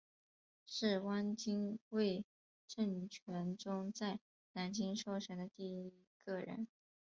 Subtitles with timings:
[0.65, 2.25] 是汪精卫
[2.67, 4.19] 政权中在
[4.53, 5.93] 南京受审的第一
[6.25, 6.67] 个人。